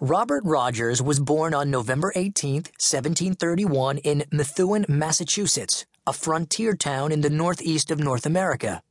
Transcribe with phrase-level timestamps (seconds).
[0.00, 7.22] Robert Rogers was born on November 18, 1731, in Methuen, Massachusetts, a frontier town in
[7.22, 8.82] the northeast of North America.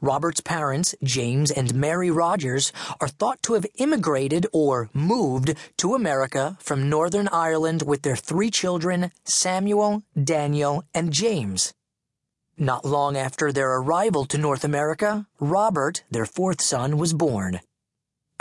[0.00, 6.56] Robert's parents, James and Mary Rogers, are thought to have immigrated or moved to America
[6.60, 11.74] from Northern Ireland with their three children, Samuel, Daniel, and James.
[12.56, 17.60] Not long after their arrival to North America, Robert, their fourth son, was born.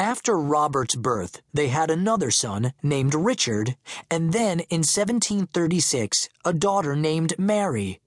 [0.01, 3.77] After Robert's birth, they had another son named Richard,
[4.09, 8.01] and then in 1736, a daughter named Mary.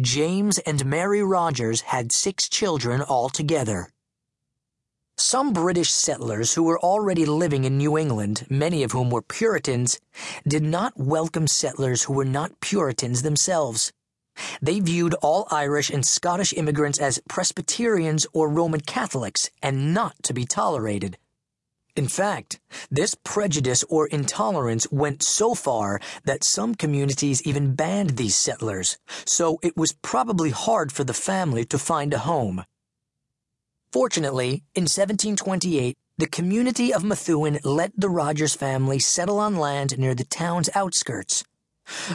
[0.00, 3.88] James and Mary Rogers had six children altogether.
[5.16, 9.98] Some British settlers who were already living in New England, many of whom were Puritans,
[10.46, 13.92] did not welcome settlers who were not Puritans themselves.
[14.62, 20.34] They viewed all Irish and Scottish immigrants as Presbyterians or Roman Catholics and not to
[20.34, 21.18] be tolerated.
[21.96, 22.60] In fact,
[22.92, 29.58] this prejudice or intolerance went so far that some communities even banned these settlers, so
[29.64, 32.64] it was probably hard for the family to find a home.
[33.90, 40.14] Fortunately, in 1728, the community of Methuen let the Rogers family settle on land near
[40.14, 41.42] the town's outskirts.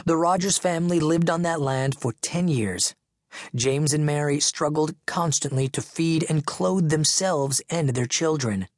[0.04, 2.94] The Rogers family lived on that land for 10 years.
[3.54, 8.68] James and Mary struggled constantly to feed and clothe themselves and their children.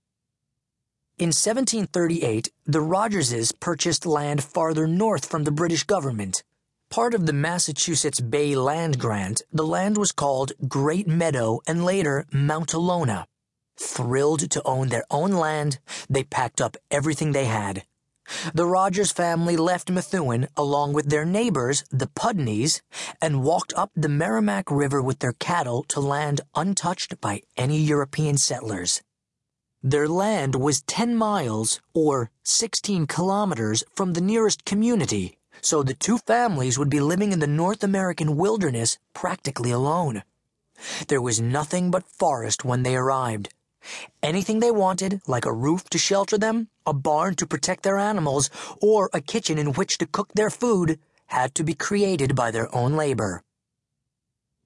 [1.18, 6.42] In 1738, the Rogerses purchased land farther north from the British government.
[6.90, 12.26] Part of the Massachusetts Bay Land Grant, the land was called Great Meadow and later
[12.32, 13.26] Mount Alona.
[13.78, 17.84] Thrilled to own their own land, they packed up everything they had.
[18.54, 22.80] The Rogers family left Methuen along with their neighbors, the Putneys,
[23.20, 28.38] and walked up the Merrimack River with their cattle to land untouched by any European
[28.38, 29.02] settlers.
[29.82, 36.18] Their land was 10 miles, or 16 kilometers, from the nearest community, so the two
[36.18, 40.22] families would be living in the North American wilderness practically alone.
[41.08, 43.48] There was nothing but forest when they arrived.
[44.22, 48.50] Anything they wanted, like a roof to shelter them, a barn to protect their animals,
[48.80, 52.74] or a kitchen in which to cook their food, had to be created by their
[52.74, 53.42] own labor.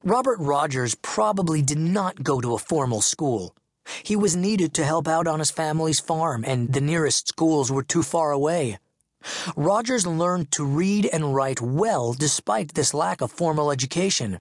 [0.02, 3.54] Robert Rogers probably did not go to a formal school.
[4.02, 7.82] He was needed to help out on his family's farm, and the nearest schools were
[7.82, 8.78] too far away.
[9.56, 14.38] Rogers learned to read and write well despite this lack of formal education.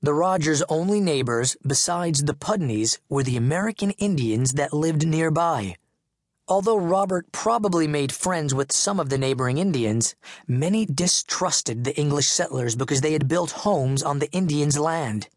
[0.00, 5.74] The Rogers' only neighbors, besides the Putneys, were the American Indians that lived nearby.
[6.46, 10.14] Although Robert probably made friends with some of the neighboring Indians,
[10.46, 15.28] many distrusted the English settlers because they had built homes on the Indians' land.